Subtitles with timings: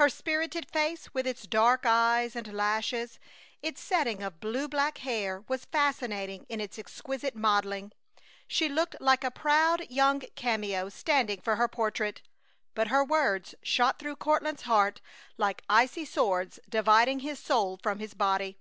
[0.00, 3.18] Her spirited face with its dark eyes and lashes,
[3.60, 7.92] its setting of blue black hair, was fascinating in its exquisite modeling.
[8.46, 12.22] She looked like a proud young cameo standing for her portrait.
[12.74, 15.02] But her words shot through Courtland's heart
[15.36, 18.56] like icy swords dividing his soul from his body.